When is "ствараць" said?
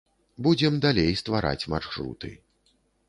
1.21-1.69